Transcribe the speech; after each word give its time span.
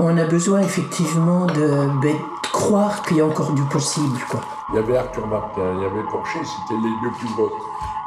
On 0.00 0.16
a 0.16 0.24
besoin 0.24 0.60
effectivement 0.60 1.46
de, 1.46 2.00
ben, 2.00 2.14
de 2.14 2.48
croire 2.52 3.02
qu'il 3.02 3.16
y 3.16 3.20
a 3.20 3.26
encore 3.26 3.52
du 3.52 3.62
possible. 3.64 4.18
Quoi. 4.30 4.40
Il 4.70 4.76
y 4.76 4.78
avait 4.78 4.96
Arthur 4.96 5.26
Martin, 5.26 5.74
il 5.76 5.82
y 5.82 5.86
avait 5.86 6.02
Porcher, 6.08 6.38
c'était 6.44 6.80
les 6.80 6.90
deux 7.02 7.10
plus 7.18 7.34
beaux. 7.36 7.50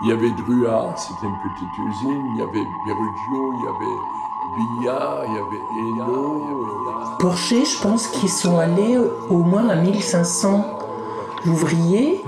Il 0.03 0.09
y 0.09 0.13
avait 0.13 0.29
Druat, 0.31 0.95
c'était 0.95 1.27
une 1.27 1.37
petite 1.37 1.77
usine, 1.77 2.23
il 2.33 2.39
y 2.39 2.41
avait 2.41 2.65
Berugio, 2.85 3.53
il 3.53 3.65
y 3.65 3.67
avait 3.67 3.97
Billard, 4.55 5.25
il 5.27 5.33
y 5.33 5.37
avait 5.37 6.05
Hello. 6.05 7.17
Porcher, 7.19 7.65
je 7.65 7.81
pense 7.81 8.07
qu'ils 8.07 8.29
sont 8.29 8.57
allés 8.57 8.97
au 9.29 9.39
moins 9.39 9.67
à 9.67 9.75
1500 9.75 10.79
ouvriers 11.45 12.23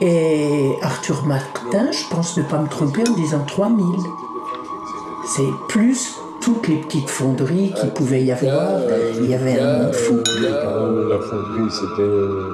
et 0.00 0.78
Arthur 0.82 1.24
Martin, 1.24 1.90
je 1.92 2.06
pense 2.14 2.36
ne 2.36 2.42
pas 2.42 2.58
me 2.58 2.68
tromper 2.68 3.08
en 3.08 3.12
disant 3.12 3.44
3000. 3.46 3.86
C'est 5.24 5.50
plus 5.68 6.20
toutes 6.40 6.68
les 6.68 6.76
petites 6.76 7.08
fonderies 7.10 7.72
qu'il 7.78 7.90
pouvait 7.90 8.22
y 8.22 8.32
avoir. 8.32 8.80
Il 9.20 9.28
y 9.30 9.34
avait 9.34 9.58
un 9.60 9.78
monde 9.84 9.94
fou. 9.94 10.18
La 10.40 11.18
fonderie, 11.20 11.70
c'était. 11.70 12.02
euh, 12.02 12.50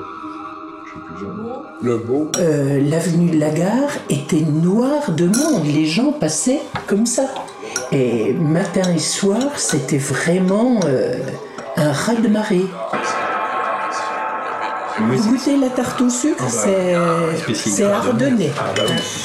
je 0.84 0.90
sais 0.90 1.04
plus 1.06 1.26
jamais. 1.26 1.48
Le 1.82 1.96
beau. 1.98 2.30
Euh, 2.38 2.80
L'avenue 2.88 3.30
de 3.30 3.38
la 3.38 3.50
Gare 3.50 3.90
était 4.10 4.40
noire 4.40 5.10
de 5.12 5.26
monde. 5.26 5.64
Les 5.66 5.86
gens 5.86 6.12
passaient 6.12 6.62
comme 6.86 7.06
ça. 7.06 7.24
Et 7.92 8.32
matin 8.32 8.82
et 8.94 8.98
soir, 8.98 9.58
c'était 9.58 9.98
vraiment 9.98 10.80
euh, 10.86 11.18
un 11.76 11.92
raz-de-marée. 11.92 12.64
Vous 14.98 15.30
goûtez 15.30 15.56
la 15.56 15.70
tarte 15.70 16.00
au 16.00 16.08
sucre, 16.08 16.44
c'est 16.48 16.94
spécifique. 17.36 17.72
c'est 17.74 17.84
ardennais. 17.84 18.52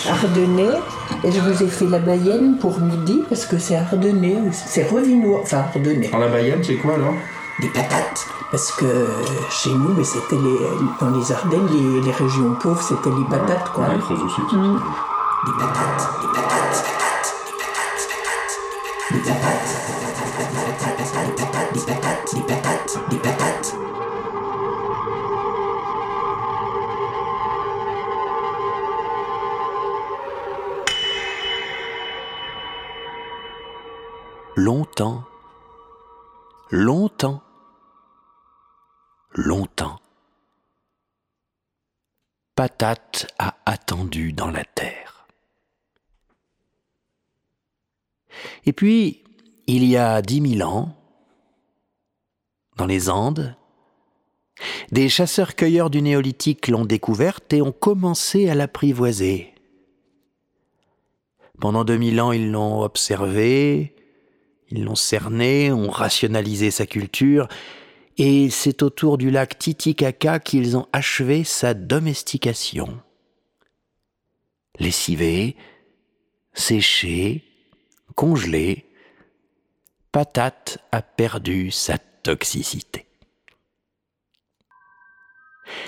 Ardennais. 0.09 0.79
Et 1.23 1.31
je 1.31 1.39
vous 1.39 1.63
ai 1.63 1.67
fait 1.67 1.85
la 1.85 1.99
Bayenne 1.99 2.57
pour 2.57 2.79
midi 2.79 3.23
parce 3.29 3.45
que 3.45 3.57
c'est 3.57 3.75
ardennais. 3.75 4.37
C'est 4.51 4.89
revinois, 4.89 5.41
enfin 5.43 5.65
ardennais. 5.73 6.09
En 6.13 6.17
la 6.17 6.27
Bayenne, 6.27 6.63
c'est 6.63 6.75
quoi 6.75 6.95
alors 6.95 7.13
Des 7.61 7.67
patates. 7.67 8.25
Parce 8.51 8.71
que 8.71 8.85
chez 9.51 9.69
nous, 9.69 9.93
mais 9.95 10.03
c'était 10.03 10.37
les, 10.37 10.57
dans 10.99 11.15
les 11.15 11.31
Ardennes, 11.31 11.67
les, 11.71 12.01
les 12.01 12.11
régions 12.11 12.55
pauvres, 12.59 12.81
c'était 12.81 13.11
les 13.11 13.25
patates, 13.29 13.69
quoi. 13.73 13.89
Ouais, 13.89 13.95
aussi. 13.95 14.41
Des 14.41 15.51
patates, 15.53 16.09
des 16.21 16.27
patates, 16.33 16.83
des 19.11 19.19
patates, 19.19 19.19
des 19.19 19.19
patates, 19.19 19.69
des 21.13 21.33
patates, 21.35 21.73
des 21.73 21.81
patates, 21.81 22.33
des 22.33 22.41
patates, 22.41 23.09
des 23.11 23.17
patates. 23.17 23.75
Longtemps, 34.61 35.23
longtemps, 36.69 37.41
longtemps. 39.31 40.01
Patate 42.55 43.33
a 43.39 43.55
attendu 43.65 44.33
dans 44.33 44.51
la 44.51 44.65
terre. 44.65 45.27
Et 48.65 48.73
puis, 48.73 49.23
il 49.65 49.85
y 49.85 49.95
a 49.95 50.21
dix 50.21 50.41
mille 50.41 50.63
ans, 50.63 50.93
dans 52.75 52.85
les 52.85 53.09
Andes, 53.09 53.55
des 54.91 55.07
chasseurs-cueilleurs 55.07 55.89
du 55.89 56.01
néolithique 56.01 56.67
l'ont 56.67 56.83
découverte 56.83 57.53
et 57.53 57.61
ont 57.61 57.71
commencé 57.71 58.49
à 58.49 58.55
l'apprivoiser. 58.55 59.55
Pendant 61.61 61.85
2000 61.85 62.19
ans, 62.19 62.33
ils 62.33 62.51
l'ont 62.51 62.81
observé, 62.81 63.95
ils 64.71 64.83
l'ont 64.83 64.95
cerné, 64.95 65.71
ont 65.71 65.89
rationalisé 65.89 66.71
sa 66.71 66.85
culture, 66.85 67.47
et 68.17 68.49
c'est 68.49 68.83
autour 68.83 69.17
du 69.17 69.31
lac 69.31 69.57
Titicaca 69.57 70.39
qu'ils 70.39 70.77
ont 70.77 70.87
achevé 70.93 71.43
sa 71.43 71.73
domestication. 71.73 72.99
Lessivé, 74.77 75.55
séché, 76.53 77.43
congelé, 78.15 78.85
Patate 80.11 80.79
a 80.91 81.01
perdu 81.01 81.71
sa 81.71 81.97
toxicité. 81.97 83.05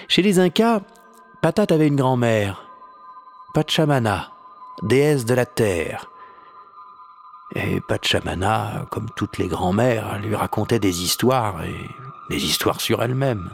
Chez 0.07 0.21
les 0.21 0.39
Incas, 0.39 0.81
Patate 1.41 1.71
avait 1.71 1.87
une 1.87 1.95
grand-mère, 1.95 2.69
Pachamana, 3.53 4.31
déesse 4.83 5.25
de 5.25 5.33
la 5.33 5.45
terre. 5.45 6.10
Et 7.53 7.81
Pachamana, 7.81 8.85
comme 8.89 9.09
toutes 9.09 9.37
les 9.37 9.47
grand-mères, 9.47 10.19
lui 10.19 10.35
racontait 10.35 10.79
des 10.79 11.03
histoires, 11.03 11.63
et 11.63 11.89
des 12.29 12.45
histoires 12.45 12.79
sur 12.79 13.03
elle-même, 13.03 13.49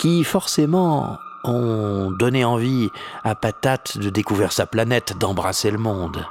qui 0.00 0.24
forcément 0.24 1.18
ont 1.44 2.10
donné 2.10 2.44
envie 2.44 2.90
à 3.22 3.34
Patate 3.34 3.98
de 3.98 4.10
découvrir 4.10 4.52
sa 4.52 4.66
planète, 4.66 5.16
d'embrasser 5.18 5.70
le 5.70 5.78
monde. 5.78 6.26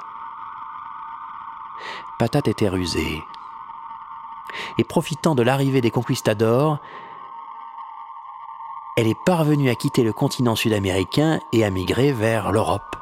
Patate 2.20 2.48
était 2.48 2.70
rusée. 2.70 3.24
Et 4.78 4.84
profitant 4.84 5.36
de 5.36 5.44
l'arrivée 5.44 5.82
des 5.82 5.92
conquistadors, 5.92 6.80
elle 8.98 9.08
est 9.08 9.24
parvenue 9.26 9.70
à 9.70 9.76
quitter 9.76 10.04
le 10.04 10.14
continent 10.14 10.56
sud-américain 10.56 11.40
et 11.54 11.64
à 11.64 11.70
migrer 11.70 12.12
vers 12.12 12.52
l'Europe. 12.52 12.96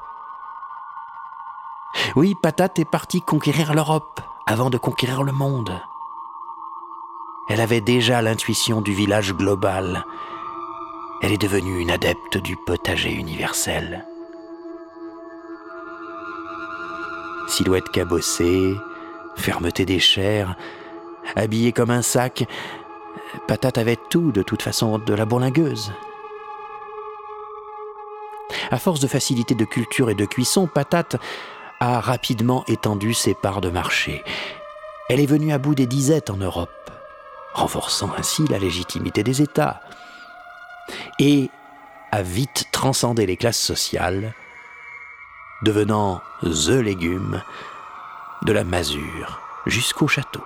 Oui, 2.16 2.34
Patate 2.34 2.80
est 2.80 2.86
partie 2.86 3.22
conquérir 3.22 3.74
l'Europe 3.74 4.22
avant 4.46 4.70
de 4.70 4.78
conquérir 4.78 5.24
le 5.24 5.34
monde. 5.34 5.78
Elle 7.50 7.59
avait 7.59 7.81
déjà 7.81 8.22
l'intuition 8.22 8.80
du 8.80 8.94
village 8.94 9.34
global. 9.34 10.06
Elle 11.22 11.34
est 11.34 11.42
devenue 11.42 11.81
une 11.81 11.92
adepte 11.92 12.38
du 12.38 12.56
potager 12.56 13.12
universel. 13.12 14.06
Silhouette 17.50 17.90
cabossée, 17.90 18.76
fermeté 19.36 19.86
des 19.86 20.00
chairs, 20.00 20.56
habillée 21.36 21.74
comme 21.74 21.92
un 21.92 22.02
sac, 22.02 22.47
Patate 23.46 23.78
avait 23.78 24.00
tout, 24.09 24.32
de 24.32 24.42
toute 24.42 24.62
façon, 24.62 25.00
de 25.00 25.14
la 25.14 25.26
bourlingueuse. 25.26 25.92
À 28.72 28.80
force 28.80 29.02
de 29.02 29.08
facilité 29.08 29.53
de 29.53 29.66
culture 29.66 30.09
et 30.09 30.16
de 30.16 30.26
cuisson, 30.26 30.66
Patate 30.66 31.18
rapidement 31.85 32.63
étendu 32.68 33.13
ses 33.13 33.34
parts 33.34 33.62
de 33.62 33.69
marché. 33.69 34.23
Elle 35.09 35.19
est 35.19 35.25
venue 35.25 35.53
à 35.53 35.57
bout 35.57 35.75
des 35.75 35.88
disettes 35.88 36.29
en 36.29 36.38
Europe, 36.38 36.91
renforçant 37.53 38.09
ainsi 38.18 38.46
la 38.47 38.59
légitimité 38.59 39.23
des 39.23 39.41
États, 39.41 39.81
et 41.19 41.50
a 42.12 42.22
vite 42.22 42.66
transcendé 42.72 43.25
les 43.25 43.38
classes 43.38 43.59
sociales, 43.59 44.34
devenant 45.63 46.22
the 46.44 46.69
légume 46.69 47.41
de 48.44 48.53
la 48.53 48.63
masure 48.63 49.41
jusqu'au 49.66 50.07
château. 50.07 50.44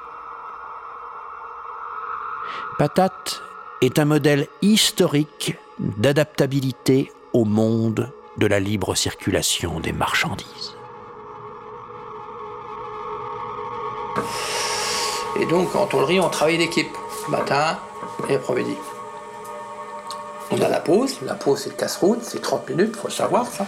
Patate 2.78 3.42
est 3.82 4.00
un 4.00 4.06
modèle 4.06 4.48
historique 4.62 5.58
d'adaptabilité 5.80 7.12
au 7.34 7.46
monde 7.46 8.12
de 8.38 8.48
la 8.48 8.60
libre 8.60 8.96
circulation 8.96 9.80
des 9.80 9.92
marchandises. 9.92 10.79
Et 15.40 15.46
donc, 15.46 15.76
en 15.76 15.86
tôlerie, 15.86 16.20
on 16.20 16.30
travaille 16.30 16.58
d'équipe, 16.58 16.90
matin 17.30 17.78
et 18.30 18.36
après-midi. 18.36 18.76
On 20.52 20.60
a 20.62 20.68
la 20.68 20.80
pause. 20.80 21.18
La 21.26 21.36
pause, 21.36 21.60
c'est 21.64 21.70
le 21.70 21.76
casse-route, 21.76 22.20
c'est 22.24 22.42
30 22.42 22.70
minutes, 22.70 22.96
faut 22.96 23.08
le 23.08 23.14
savoir, 23.14 23.46
ça. 23.48 23.66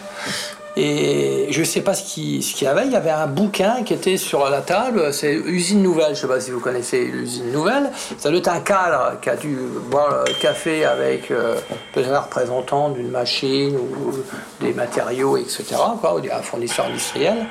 Et 0.78 1.48
je 1.52 1.64
sais 1.66 1.82
pas 1.82 1.94
ce 1.94 2.02
qu'il 2.14 2.42
y 2.62 2.66
avait. 2.66 2.86
Il 2.86 2.94
y 2.94 2.96
avait 2.96 3.10
un 3.12 3.28
bouquin 3.28 3.84
qui 3.84 3.94
était 3.94 4.16
sur 4.16 4.50
la 4.50 4.62
table. 4.62 5.14
C'est 5.14 5.34
Usine 5.34 5.84
Nouvelle. 5.84 6.16
Je 6.16 6.22
sais 6.22 6.28
pas 6.28 6.40
si 6.40 6.50
vous 6.52 6.62
connaissez 6.62 7.04
l'Usine 7.04 7.52
Nouvelle. 7.52 7.92
Ça 8.18 8.30
doit 8.30 8.40
être 8.40 8.48
un 8.48 8.62
cadre 8.62 9.20
qui 9.22 9.30
a 9.30 9.36
dû 9.36 9.58
boire 9.90 10.24
le 10.26 10.34
café 10.36 10.86
avec 10.86 11.30
euh, 11.30 11.58
un 11.98 12.20
représentant 12.20 12.88
d'une 12.90 13.10
machine 13.10 13.76
ou 13.76 14.14
des 14.62 14.74
matériaux, 14.74 15.36
etc. 15.36 15.66
Ou 15.76 16.08
un 16.34 16.42
fournisseur 16.42 16.86
industriel. 16.86 17.46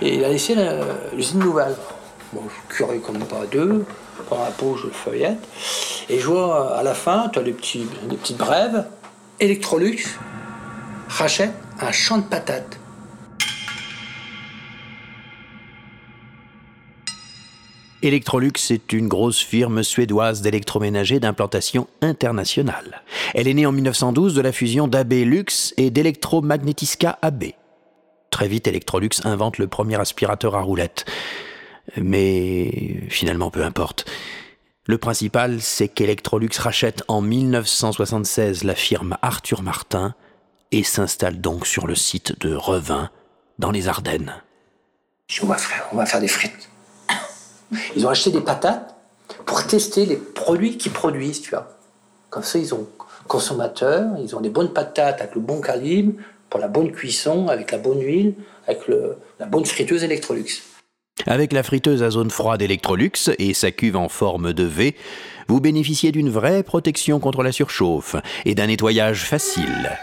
Et 0.00 0.14
il 0.14 0.24
a 0.24 0.30
laissé 0.30 0.54
la- 0.54 0.78
l'Usine 1.12 1.40
Nouvelle. 1.40 1.76
Bon, 2.32 2.42
je 2.46 2.54
suis 2.54 2.62
curieux 2.68 3.00
comme 3.00 3.18
pas 3.18 3.46
deux. 3.50 3.84
Pendant 4.28 4.44
la 4.44 4.50
pause, 4.50 4.80
je 4.82 4.86
le 4.86 4.92
feuillette. 4.92 5.38
Et 6.10 6.18
je 6.18 6.26
vois 6.26 6.76
à 6.76 6.82
la 6.82 6.94
fin, 6.94 7.30
tu 7.32 7.38
as 7.38 7.42
des, 7.42 7.52
petits, 7.52 7.86
des 8.08 8.16
petites 8.16 8.36
brèves. 8.36 8.84
Electrolux 9.40 10.18
rachète 11.08 11.54
un 11.80 11.92
champ 11.92 12.18
de 12.18 12.24
patates. 12.24 12.78
Electrolux 18.02 18.52
est 18.70 18.92
une 18.92 19.08
grosse 19.08 19.40
firme 19.40 19.82
suédoise 19.82 20.40
d'électroménager 20.40 21.18
d'implantation 21.18 21.88
internationale. 22.00 23.02
Elle 23.34 23.48
est 23.48 23.54
née 23.54 23.66
en 23.66 23.72
1912 23.72 24.34
de 24.34 24.40
la 24.40 24.52
fusion 24.52 24.86
d'AB 24.86 25.12
Lux 25.12 25.74
et 25.78 25.90
d'Electromagnetisca 25.90 27.18
AB. 27.22 27.44
Très 28.30 28.46
vite, 28.46 28.68
Electrolux 28.68 29.10
invente 29.24 29.58
le 29.58 29.66
premier 29.66 29.98
aspirateur 29.98 30.54
à 30.54 30.60
roulettes. 30.60 31.06
Mais 31.96 33.02
finalement, 33.08 33.50
peu 33.50 33.64
importe. 33.64 34.04
Le 34.86 34.98
principal, 34.98 35.60
c'est 35.60 35.88
qu'Electrolux 35.88 36.48
rachète 36.58 37.02
en 37.08 37.20
1976 37.20 38.64
la 38.64 38.74
firme 38.74 39.18
Arthur 39.22 39.62
Martin 39.62 40.14
et 40.72 40.82
s'installe 40.82 41.40
donc 41.40 41.66
sur 41.66 41.86
le 41.86 41.94
site 41.94 42.40
de 42.40 42.54
Revin, 42.54 43.10
dans 43.58 43.70
les 43.70 43.88
Ardennes. 43.88 44.34
Je 45.28 45.42
on 45.42 45.96
va 45.96 46.06
faire 46.06 46.20
des 46.20 46.28
frites. 46.28 46.70
Ils 47.96 48.06
ont 48.06 48.10
acheté 48.10 48.30
des 48.30 48.40
patates 48.40 48.94
pour 49.44 49.66
tester 49.66 50.06
les 50.06 50.16
produits 50.16 50.78
qu'ils 50.78 50.92
produisent, 50.92 51.42
tu 51.42 51.50
vois. 51.50 51.76
Comme 52.30 52.42
ça, 52.42 52.58
ils 52.58 52.74
ont 52.74 52.86
consommateurs, 53.26 54.06
ils 54.18 54.34
ont 54.34 54.40
des 54.40 54.48
bonnes 54.48 54.72
patates 54.72 55.20
avec 55.20 55.34
le 55.34 55.40
bon 55.40 55.60
calibre, 55.60 56.14
pour 56.50 56.60
la 56.60 56.68
bonne 56.68 56.92
cuisson, 56.92 57.48
avec 57.48 57.72
la 57.72 57.78
bonne 57.78 58.00
huile, 58.00 58.34
avec 58.66 58.80
la 59.38 59.46
bonne 59.46 59.66
friteuse 59.66 60.02
Electrolux. 60.02 60.62
Avec 61.26 61.52
la 61.52 61.62
friteuse 61.62 62.02
à 62.02 62.10
zone 62.10 62.30
froide 62.30 62.62
Electrolux 62.62 63.30
et 63.38 63.52
sa 63.54 63.70
cuve 63.70 63.96
en 63.96 64.08
forme 64.08 64.52
de 64.52 64.64
V, 64.64 64.94
vous 65.48 65.60
bénéficiez 65.60 66.12
d'une 66.12 66.30
vraie 66.30 66.62
protection 66.62 67.20
contre 67.20 67.42
la 67.42 67.52
surchauffe 67.52 68.16
et 68.44 68.54
d'un 68.54 68.66
nettoyage 68.66 69.24
facile. 69.24 69.98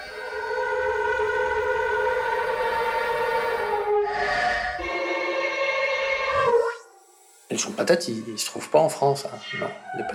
Les 7.50 7.57
champs 7.57 7.69
de 7.69 7.75
patates, 7.75 8.07
ils 8.09 8.33
ne 8.33 8.38
se 8.38 8.47
trouvent 8.47 8.69
pas 8.69 8.79
en 8.79 8.89
France. 8.89 9.25
Hein. 9.25 9.38
Non. 9.61 9.68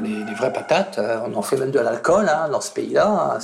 Les, 0.04 0.34
vraies 0.34 0.52
patates, 0.52 0.98
euh, 0.98 1.20
on 1.26 1.34
en 1.34 1.42
fait 1.42 1.56
même 1.56 1.70
de 1.70 1.80
l'alcool 1.80 2.28
hein, 2.28 2.48
dans 2.50 2.60
ce 2.60 2.72
pays-là. 2.72 3.36
Hein. 3.36 3.38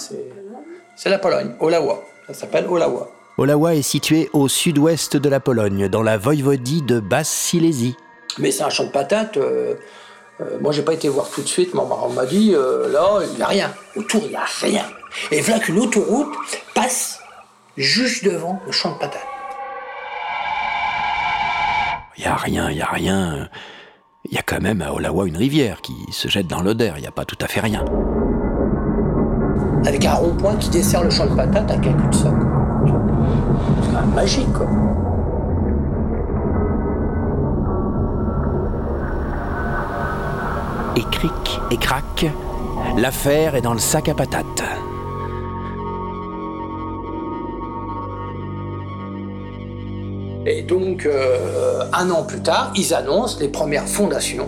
C'est 0.96 1.08
la 1.08 1.18
Pologne, 1.18 1.54
Olawa. 1.60 2.02
Ça 2.26 2.34
s'appelle 2.34 2.66
Olawa. 2.66 3.08
Olawa 3.38 3.74
est 3.74 3.82
situé 3.82 4.30
au 4.32 4.48
sud-ouest 4.48 5.18
de 5.18 5.28
la 5.28 5.40
Pologne, 5.40 5.88
dans 5.88 6.02
la 6.02 6.16
voïvodie 6.16 6.80
de 6.80 7.00
Basse-Silésie. 7.00 7.94
Mais 8.38 8.50
c'est 8.50 8.62
un 8.62 8.70
champ 8.70 8.84
de 8.84 8.90
patates. 8.90 9.36
Euh, 9.36 9.74
euh, 10.40 10.58
moi, 10.62 10.72
j'ai 10.72 10.80
pas 10.80 10.94
été 10.94 11.08
voir 11.10 11.28
tout 11.28 11.42
de 11.42 11.46
suite. 11.46 11.70
on 11.74 12.08
m'a 12.10 12.24
dit, 12.24 12.52
là, 12.52 13.20
il 13.22 13.36
n'y 13.36 13.42
a 13.42 13.46
rien. 13.46 13.74
Autour, 13.94 14.22
il 14.24 14.30
n'y 14.30 14.36
a 14.36 14.46
rien. 14.62 14.86
Et 15.30 15.42
voilà 15.42 15.60
qu'une 15.60 15.78
autoroute 15.78 16.34
passe 16.74 17.20
juste 17.76 18.24
devant 18.24 18.60
le 18.64 18.72
champ 18.72 18.92
de 18.92 18.98
patates. 18.98 19.20
Il 22.16 22.22
n'y 22.22 22.26
a 22.26 22.36
rien, 22.36 22.70
il 22.70 22.76
n'y 22.76 22.82
a 22.82 22.90
rien. 22.90 23.50
Il 24.24 24.34
y 24.34 24.38
a 24.38 24.42
quand 24.42 24.62
même 24.62 24.80
à 24.80 24.92
Olawa 24.94 25.26
une 25.26 25.36
rivière 25.36 25.82
qui 25.82 25.94
se 26.10 26.28
jette 26.28 26.46
dans 26.46 26.62
l'Oder, 26.62 26.92
il 26.96 27.02
n'y 27.02 27.06
a 27.06 27.12
pas 27.12 27.26
tout 27.26 27.36
à 27.40 27.46
fait 27.46 27.60
rien. 27.60 27.84
Avec 29.84 30.04
un 30.06 30.14
rond-point 30.14 30.56
qui 30.56 30.70
dessert 30.70 31.04
le 31.04 31.10
champ 31.10 31.26
de 31.26 31.36
patates 31.36 31.70
à 31.70 31.76
quelques 31.76 32.10
de 32.10 32.65
C'est 33.82 33.92
quand 33.92 34.00
même 34.00 34.14
magique, 34.14 34.52
quoi. 34.52 34.66
Et 40.96 41.02
cric 41.10 41.60
et 41.70 41.76
crac, 41.76 42.26
l'affaire 42.96 43.54
est 43.54 43.60
dans 43.60 43.74
le 43.74 43.78
sac 43.78 44.08
à 44.08 44.14
patates. 44.14 44.62
Et 50.46 50.62
donc, 50.62 51.06
euh, 51.06 51.82
un 51.92 52.08
an 52.10 52.22
plus 52.22 52.40
tard, 52.40 52.72
ils 52.76 52.94
annoncent 52.94 53.38
les 53.40 53.48
premières 53.48 53.88
fondations, 53.88 54.46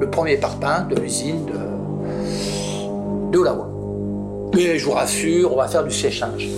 le 0.00 0.08
premier 0.08 0.38
parpaing 0.38 0.86
de 0.88 0.98
l'usine 0.98 1.44
de, 1.44 3.36
de 3.36 3.44
Mais 4.54 4.78
je 4.78 4.84
vous 4.86 4.92
rassure, 4.92 5.52
on 5.52 5.56
va 5.56 5.68
faire 5.68 5.84
du 5.84 5.92
séchage. 5.92 6.48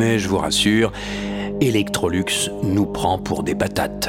Mais 0.00 0.18
je 0.18 0.30
vous 0.30 0.38
rassure, 0.38 0.92
Electrolux 1.60 2.24
nous 2.62 2.86
prend 2.86 3.18
pour 3.18 3.42
des 3.42 3.54
patates. 3.54 4.08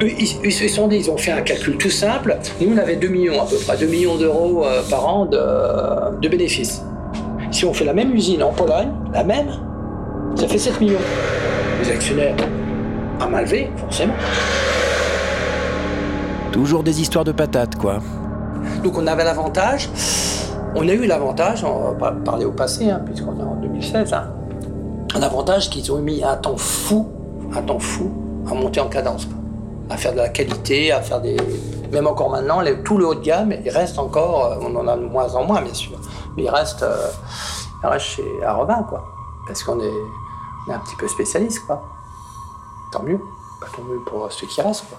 Ils, 0.00 0.52
se 0.52 0.68
sont 0.68 0.86
dit, 0.86 0.98
ils 0.98 1.10
ont 1.10 1.16
fait 1.16 1.32
un 1.32 1.40
calcul 1.40 1.76
tout 1.76 1.90
simple. 1.90 2.38
Nous, 2.60 2.72
on 2.72 2.78
avait 2.78 2.94
2 2.94 3.08
millions 3.08 3.42
à 3.42 3.44
peu 3.44 3.56
près, 3.56 3.76
2 3.76 3.86
millions 3.86 4.16
d'euros 4.16 4.64
euh, 4.64 4.82
par 4.88 5.04
an 5.04 5.26
de, 5.26 6.16
de 6.20 6.28
bénéfices. 6.28 6.80
Si 7.50 7.64
on 7.64 7.74
fait 7.74 7.84
la 7.84 7.92
même 7.92 8.14
usine 8.14 8.44
en 8.44 8.52
Pologne, 8.52 8.92
la 9.12 9.24
même, 9.24 9.50
ça 10.36 10.46
fait 10.46 10.58
7 10.58 10.80
millions. 10.80 11.00
Les 11.82 11.90
actionnaires, 11.90 12.36
à 13.20 13.26
mal 13.26 13.46
levé, 13.46 13.68
forcément. 13.78 14.14
Toujours 16.52 16.84
des 16.84 17.00
histoires 17.00 17.24
de 17.24 17.32
patates, 17.32 17.74
quoi. 17.74 17.98
Donc 18.84 18.96
on 18.96 19.08
avait 19.08 19.24
l'avantage, 19.24 19.88
on 20.74 20.88
a 20.88 20.92
eu 20.92 21.06
l'avantage, 21.06 21.64
on 21.64 21.92
va 21.92 22.12
parler 22.12 22.44
au 22.44 22.52
passé, 22.52 22.90
hein, 22.90 23.00
puisqu'on 23.04 23.38
est 23.38 23.42
en 23.42 23.56
2016, 23.56 24.12
hein, 24.12 24.32
un 25.14 25.22
avantage 25.22 25.70
qu'ils 25.70 25.90
ont 25.92 25.98
mis 25.98 26.22
un 26.22 26.36
temps 26.36 26.56
fou, 26.56 27.08
un 27.54 27.62
temps 27.62 27.78
fou, 27.78 28.10
à 28.50 28.54
monter 28.54 28.80
en 28.80 28.88
cadence, 28.88 29.28
à 29.90 29.96
faire 29.96 30.12
de 30.12 30.18
la 30.18 30.28
qualité, 30.28 30.92
à 30.92 31.00
faire 31.00 31.20
des... 31.20 31.36
Même 31.92 32.06
encore 32.06 32.30
maintenant, 32.30 32.60
tout 32.84 32.98
le 32.98 33.06
haut 33.06 33.14
de 33.14 33.22
gamme, 33.22 33.54
il 33.64 33.70
reste 33.70 33.98
encore, 33.98 34.44
euh, 34.44 34.56
on 34.60 34.76
en 34.76 34.86
a 34.86 34.96
de 34.96 35.04
moins 35.04 35.34
en 35.34 35.44
moins 35.44 35.62
bien 35.62 35.72
sûr, 35.72 35.98
mais 36.36 36.42
il 36.42 36.50
reste, 36.50 36.82
euh, 36.82 37.08
il 37.82 37.98
chez 37.98 38.22
quoi. 38.88 39.04
Parce 39.46 39.62
qu'on 39.62 39.80
est, 39.80 40.70
un 40.70 40.78
petit 40.80 40.96
peu 40.96 41.08
spécialiste, 41.08 41.64
quoi. 41.66 41.82
Tant 42.92 43.02
mieux. 43.02 43.18
Pas 43.58 43.68
tant 43.74 43.82
mieux 43.82 44.00
pour 44.04 44.30
ceux 44.30 44.46
qui 44.46 44.60
restent, 44.60 44.84
quoi. 44.90 44.98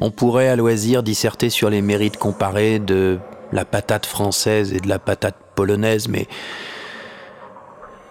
On 0.00 0.10
pourrait 0.10 0.48
à 0.48 0.56
loisir 0.56 1.02
disserter 1.02 1.50
sur 1.50 1.68
les 1.68 1.82
mérites 1.82 2.16
comparés 2.16 2.78
de 2.78 3.18
la 3.52 3.64
patate 3.64 4.06
française 4.06 4.72
et 4.72 4.80
de 4.80 4.88
la 4.88 4.98
patate 4.98 5.36
polonaise, 5.54 6.08
mais 6.08 6.26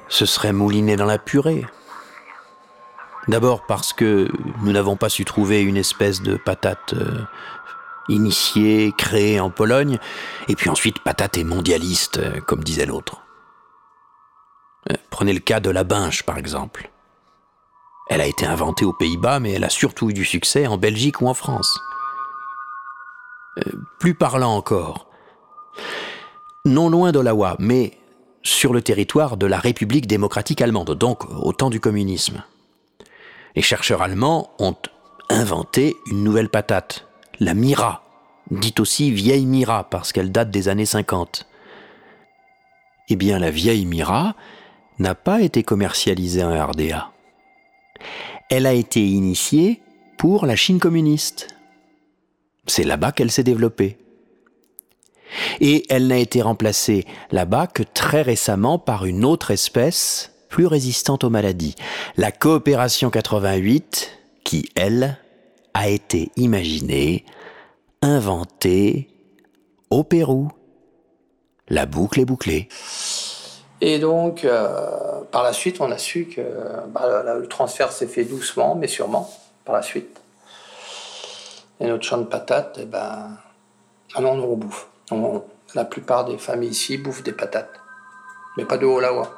ce 0.07 0.25
serait 0.25 0.53
mouliner 0.53 0.95
dans 0.95 1.05
la 1.05 1.17
purée. 1.17 1.65
D'abord 3.27 3.65
parce 3.67 3.93
que 3.93 4.27
nous 4.63 4.71
n'avons 4.71 4.97
pas 4.97 5.09
su 5.09 5.25
trouver 5.25 5.61
une 5.61 5.77
espèce 5.77 6.21
de 6.21 6.35
patate 6.35 6.93
euh, 6.93 7.21
initié, 8.07 8.91
créé 8.97 9.39
en 9.39 9.49
Pologne, 9.49 9.99
et 10.47 10.55
puis 10.55 10.69
ensuite 10.69 10.99
patate 10.99 11.37
et 11.37 11.43
mondialiste, 11.43 12.17
euh, 12.17 12.39
comme 12.41 12.63
disait 12.63 12.85
l'autre. 12.85 13.21
Euh, 14.91 14.95
prenez 15.09 15.33
le 15.33 15.39
cas 15.39 15.59
de 15.59 15.69
la 15.69 15.83
binge, 15.83 16.23
par 16.23 16.37
exemple. 16.37 16.89
Elle 18.09 18.21
a 18.21 18.25
été 18.25 18.47
inventée 18.47 18.85
aux 18.85 18.93
Pays-Bas, 18.93 19.39
mais 19.39 19.51
elle 19.51 19.63
a 19.63 19.69
surtout 19.69 20.09
eu 20.09 20.13
du 20.13 20.25
succès 20.25 20.65
en 20.65 20.77
Belgique 20.77 21.21
ou 21.21 21.27
en 21.27 21.35
France. 21.35 21.79
Plus 23.99 24.13
parlant 24.13 24.55
encore, 24.55 25.07
non 26.65 26.89
loin 26.89 27.11
d'Olawa, 27.11 27.55
mais 27.59 27.97
sur 28.43 28.73
le 28.73 28.81
territoire 28.81 29.37
de 29.37 29.45
la 29.45 29.59
République 29.59 30.07
démocratique 30.07 30.61
allemande, 30.61 30.95
donc 30.95 31.29
au 31.29 31.53
temps 31.53 31.69
du 31.69 31.79
communisme. 31.79 32.43
Les 33.55 33.61
chercheurs 33.61 34.01
allemands 34.01 34.51
ont 34.59 34.75
inventé 35.29 35.95
une 36.09 36.23
nouvelle 36.23 36.49
patate, 36.49 37.07
la 37.39 37.53
Mira, 37.53 38.03
dite 38.51 38.79
aussi 38.79 39.11
vieille 39.11 39.45
Mira 39.45 39.83
parce 39.83 40.11
qu'elle 40.11 40.31
date 40.31 40.51
des 40.51 40.69
années 40.69 40.85
50. 40.85 41.47
Eh 43.09 43.15
bien, 43.15 43.39
la 43.39 43.51
vieille 43.51 43.85
Mira 43.85 44.35
n'a 44.99 45.15
pas 45.15 45.41
été 45.41 45.63
commercialisée 45.63 46.43
en 46.43 46.67
RDA. 46.67 47.11
Elle 48.49 48.65
a 48.65 48.73
été 48.73 49.05
initiée 49.05 49.81
pour 50.17 50.45
la 50.45 50.55
Chine 50.55 50.79
communiste. 50.79 51.58
C'est 52.69 52.83
là-bas 52.83 53.11
qu'elle 53.11 53.31
s'est 53.31 53.43
développée. 53.43 53.97
Et 55.59 55.85
elle 55.89 56.07
n'a 56.07 56.17
été 56.17 56.41
remplacée 56.41 57.05
là-bas 57.31 57.67
que 57.67 57.83
très 57.83 58.21
récemment 58.21 58.79
par 58.79 59.05
une 59.05 59.25
autre 59.25 59.51
espèce 59.51 60.31
plus 60.49 60.65
résistante 60.65 61.23
aux 61.23 61.29
maladies, 61.29 61.75
la 62.17 62.31
coopération 62.31 63.09
88, 63.09 64.11
qui, 64.43 64.69
elle, 64.75 65.17
a 65.75 65.89
été 65.89 66.31
imaginé, 66.35 67.23
inventé 68.01 69.09
au 69.89 70.03
Pérou. 70.03 70.49
La 71.69 71.85
boucle 71.85 72.19
est 72.19 72.25
bouclée. 72.25 72.67
Et 73.81 73.99
donc, 73.99 74.43
euh, 74.43 75.21
par 75.31 75.43
la 75.43 75.53
suite, 75.53 75.79
on 75.81 75.91
a 75.91 75.97
su 75.97 76.25
que 76.25 76.41
bah, 76.89 77.35
le 77.37 77.47
transfert 77.47 77.91
s'est 77.91 78.07
fait 78.07 78.25
doucement, 78.25 78.75
mais 78.75 78.87
sûrement, 78.87 79.29
par 79.65 79.75
la 79.75 79.83
suite. 79.83 80.18
Et 81.79 81.87
notre 81.87 82.03
champ 82.03 82.17
de 82.17 82.25
patates, 82.25 82.77
eh 82.81 82.85
ben, 82.85 83.37
maintenant 84.13 84.33
on 84.33 84.43
en 84.43 84.47
rebouffe. 84.47 84.87
la 85.75 85.85
plupart 85.85 86.25
des 86.25 86.37
familles 86.37 86.71
ici 86.71 86.97
bouffent 86.97 87.23
des 87.23 87.31
patates, 87.31 87.79
mais 88.57 88.65
pas 88.65 88.77
de 88.77 88.85
Holawa. 88.85 89.29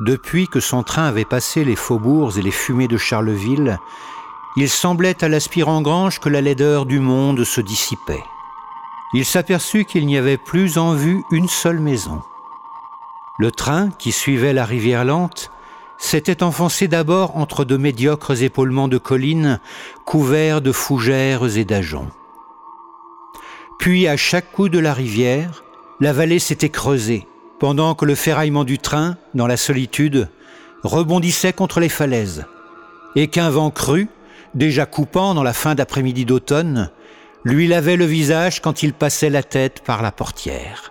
Depuis 0.00 0.48
que 0.48 0.60
son 0.60 0.82
train 0.82 1.04
avait 1.04 1.24
passé 1.24 1.64
les 1.64 1.76
faubourgs 1.76 2.36
et 2.36 2.42
les 2.42 2.50
fumées 2.50 2.88
de 2.88 2.98
Charleville, 2.98 3.78
il 4.56 4.68
semblait 4.68 5.24
à 5.24 5.28
l'aspirant 5.28 5.82
Grange 5.82 6.20
que 6.20 6.28
la 6.28 6.40
laideur 6.40 6.86
du 6.86 7.00
monde 7.00 7.44
se 7.44 7.60
dissipait. 7.60 8.22
Il 9.12 9.24
s'aperçut 9.24 9.84
qu'il 9.84 10.06
n'y 10.06 10.16
avait 10.16 10.36
plus 10.36 10.78
en 10.78 10.94
vue 10.94 11.22
une 11.30 11.48
seule 11.48 11.80
maison. 11.80 12.22
Le 13.38 13.50
train, 13.50 13.90
qui 13.90 14.12
suivait 14.12 14.52
la 14.52 14.64
rivière 14.64 15.04
lente, 15.04 15.50
s'était 15.98 16.42
enfoncé 16.42 16.88
d'abord 16.88 17.36
entre 17.36 17.64
de 17.64 17.76
médiocres 17.76 18.42
épaulements 18.42 18.88
de 18.88 18.98
collines 18.98 19.60
couverts 20.04 20.60
de 20.60 20.72
fougères 20.72 21.56
et 21.56 21.64
d'ajoncs. 21.64 22.10
Puis, 23.78 24.06
à 24.06 24.16
chaque 24.16 24.52
coup 24.52 24.68
de 24.68 24.78
la 24.78 24.94
rivière, 24.94 25.64
la 26.00 26.12
vallée 26.12 26.38
s'était 26.38 26.68
creusée, 26.68 27.26
pendant 27.58 27.94
que 27.94 28.04
le 28.04 28.14
ferraillement 28.14 28.64
du 28.64 28.78
train, 28.78 29.16
dans 29.34 29.46
la 29.46 29.56
solitude, 29.56 30.28
rebondissait 30.82 31.52
contre 31.52 31.80
les 31.80 31.88
falaises, 31.88 32.46
et 33.16 33.28
qu'un 33.28 33.50
vent 33.50 33.70
cru, 33.70 34.08
déjà 34.54 34.86
coupant 34.86 35.34
dans 35.34 35.42
la 35.42 35.52
fin 35.52 35.74
d'après-midi 35.74 36.24
d'automne, 36.24 36.90
lui 37.44 37.66
lavait 37.66 37.96
le 37.96 38.06
visage 38.06 38.60
quand 38.60 38.82
il 38.82 38.94
passait 38.94 39.30
la 39.30 39.42
tête 39.42 39.82
par 39.84 40.02
la 40.02 40.12
portière. 40.12 40.90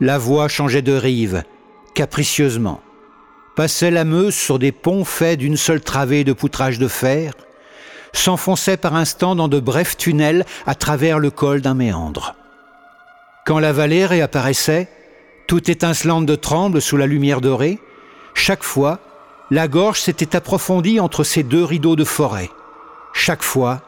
La 0.00 0.18
voie 0.18 0.48
changeait 0.48 0.82
de 0.82 0.92
rive, 0.92 1.42
capricieusement, 1.94 2.80
passait 3.54 3.90
la 3.90 4.04
Meuse 4.04 4.34
sur 4.34 4.58
des 4.58 4.72
ponts 4.72 5.04
faits 5.04 5.38
d'une 5.38 5.56
seule 5.56 5.80
travée 5.80 6.24
de 6.24 6.32
poutrage 6.32 6.78
de 6.78 6.88
fer, 6.88 7.32
s'enfonçait 8.12 8.76
par 8.76 8.94
instants 8.94 9.34
dans 9.34 9.48
de 9.48 9.60
brefs 9.60 9.96
tunnels 9.96 10.44
à 10.66 10.74
travers 10.74 11.18
le 11.18 11.30
col 11.30 11.60
d'un 11.60 11.74
méandre. 11.74 12.34
Quand 13.46 13.58
la 13.58 13.72
vallée 13.72 14.06
réapparaissait, 14.06 14.88
tout 15.46 15.70
étincelante 15.70 16.26
de 16.26 16.34
tremble 16.34 16.82
sous 16.82 16.96
la 16.96 17.06
lumière 17.06 17.40
dorée, 17.40 17.78
chaque 18.34 18.64
fois, 18.64 19.00
la 19.50 19.68
gorge 19.68 20.00
s'était 20.00 20.34
approfondie 20.34 20.98
entre 20.98 21.22
ces 21.22 21.42
deux 21.42 21.64
rideaux 21.64 21.96
de 21.96 22.04
forêt. 22.04 22.50
Chaque 23.12 23.42
fois, 23.42 23.80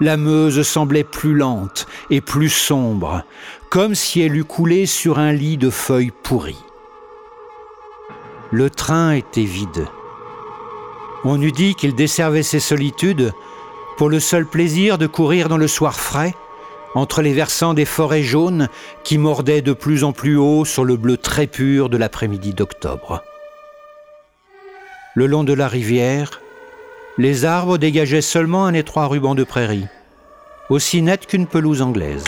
la 0.00 0.16
Meuse 0.16 0.62
semblait 0.62 1.04
plus 1.04 1.34
lente 1.34 1.86
et 2.10 2.20
plus 2.20 2.48
sombre, 2.48 3.24
comme 3.70 3.94
si 3.94 4.20
elle 4.20 4.36
eût 4.36 4.44
coulé 4.44 4.86
sur 4.86 5.18
un 5.18 5.32
lit 5.32 5.56
de 5.56 5.70
feuilles 5.70 6.12
pourries. 6.22 6.64
Le 8.52 8.70
train 8.70 9.12
était 9.12 9.42
vide. 9.42 9.86
On 11.24 11.40
eût 11.40 11.52
dit 11.52 11.74
qu'il 11.74 11.94
desservait 11.94 12.42
ses 12.42 12.60
solitudes 12.60 13.32
pour 13.96 14.08
le 14.08 14.20
seul 14.20 14.46
plaisir 14.46 14.98
de 14.98 15.06
courir 15.06 15.48
dans 15.48 15.56
le 15.56 15.68
soir 15.68 15.98
frais, 15.98 16.34
entre 16.94 17.22
les 17.22 17.32
versants 17.32 17.74
des 17.74 17.84
forêts 17.84 18.22
jaunes 18.22 18.68
qui 19.02 19.18
mordaient 19.18 19.62
de 19.62 19.72
plus 19.72 20.04
en 20.04 20.12
plus 20.12 20.36
haut 20.36 20.64
sur 20.64 20.84
le 20.84 20.96
bleu 20.96 21.16
très 21.16 21.48
pur 21.48 21.88
de 21.88 21.96
l'après-midi 21.96 22.54
d'octobre. 22.54 23.22
Le 25.16 25.28
long 25.28 25.44
de 25.44 25.52
la 25.52 25.68
rivière, 25.68 26.42
les 27.18 27.44
arbres 27.44 27.78
dégageaient 27.78 28.20
seulement 28.20 28.66
un 28.66 28.74
étroit 28.74 29.06
ruban 29.06 29.36
de 29.36 29.44
prairie, 29.44 29.86
aussi 30.70 31.02
net 31.02 31.26
qu'une 31.26 31.46
pelouse 31.46 31.82
anglaise. 31.82 32.24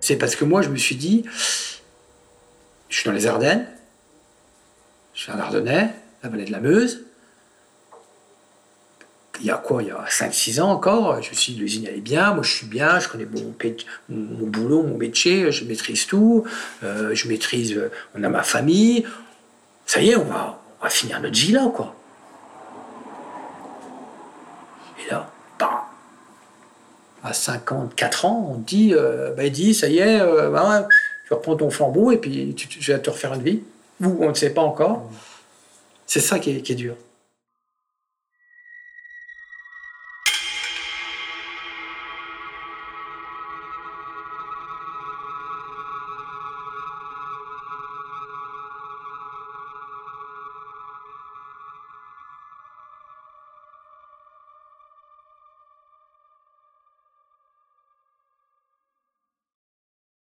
C'est 0.00 0.16
parce 0.16 0.36
que 0.36 0.44
moi, 0.44 0.60
je 0.60 0.68
me 0.68 0.76
suis 0.76 0.96
dit, 0.96 1.24
je 2.90 2.96
suis 2.96 3.06
dans 3.06 3.14
les 3.14 3.26
Ardennes, 3.26 3.66
je 5.14 5.22
suis 5.22 5.32
un 5.32 5.38
Ardennais, 5.38 5.94
la 6.22 6.28
vallée 6.28 6.44
de 6.44 6.52
la 6.52 6.60
Meuse. 6.60 7.06
Il 9.40 9.46
y 9.46 9.50
a 9.50 9.56
quoi 9.56 9.82
Il 9.82 9.88
y 9.88 9.90
a 9.90 10.04
5-6 10.06 10.60
ans 10.60 10.70
encore, 10.70 11.22
je 11.22 11.30
me 11.30 11.34
suis 11.34 11.54
dit, 11.54 11.60
l'usine 11.60 11.86
elle 11.86 11.96
est 11.96 12.02
bien, 12.02 12.34
moi 12.34 12.42
je 12.42 12.52
suis 12.52 12.66
bien, 12.66 13.00
je 13.00 13.08
connais 13.08 13.24
mon, 13.26 13.54
mon 14.10 14.46
boulot, 14.46 14.82
mon 14.82 14.98
métier, 14.98 15.50
je 15.50 15.64
maîtrise 15.64 16.06
tout, 16.06 16.44
euh, 16.82 17.14
je 17.14 17.26
maîtrise, 17.26 17.72
euh, 17.72 17.90
on 18.14 18.22
a 18.22 18.28
ma 18.28 18.42
famille. 18.42 19.06
Ça 19.86 20.02
y 20.02 20.10
est, 20.10 20.16
on 20.16 20.24
va, 20.24 20.60
on 20.80 20.84
va 20.84 20.90
finir 20.90 21.20
notre 21.20 21.38
vie 21.38 21.52
là, 21.52 21.72
quoi. 21.74 21.94
Et 24.98 25.10
là, 25.10 25.30
bam 25.58 25.70
À 27.24 27.32
54 27.32 28.24
ans, 28.26 28.50
on 28.54 28.58
dit, 28.58 28.92
euh, 28.94 29.32
bah, 29.34 29.44
il 29.44 29.52
dit, 29.52 29.72
ça 29.72 29.88
y 29.88 29.98
est, 29.98 30.18
bah, 30.18 30.86
tu 31.26 31.32
reprends 31.32 31.56
ton 31.56 31.70
flambeau 31.70 32.12
et 32.12 32.18
puis 32.18 32.54
tu, 32.54 32.92
vas 32.92 32.98
te 32.98 33.08
refaire 33.08 33.32
une 33.32 33.42
vie. 33.42 33.62
Ou 34.02 34.18
on 34.20 34.28
ne 34.28 34.34
sait 34.34 34.50
pas 34.50 34.62
encore. 34.62 35.10
C'est 36.06 36.20
ça 36.20 36.38
qui 36.38 36.50
est, 36.50 36.60
qui 36.60 36.72
est 36.72 36.76
dur. 36.76 36.96